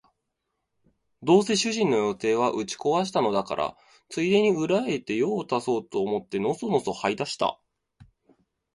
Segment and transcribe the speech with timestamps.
[1.21, 3.77] どうせ主人の予定は打ち壊したのだから、
[4.09, 7.59] ついでに裏へ行って用を足そうと思ってのそのそ這い出した